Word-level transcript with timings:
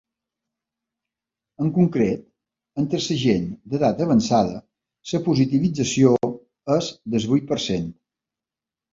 En 1.63 1.67
concret, 1.73 2.23
entre 2.83 2.99
la 3.09 3.17
gent 3.23 3.45
d’edat 3.73 4.01
avançada 4.05 4.55
la 5.11 5.21
positivització 5.27 6.15
és 6.77 6.89
del 7.17 7.27
vuit 7.35 7.47
per 7.53 7.59
cent. 7.67 7.85